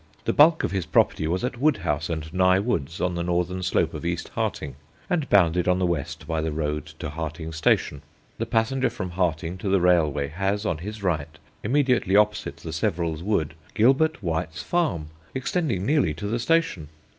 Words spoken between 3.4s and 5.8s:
slope of East Harting, and bounded on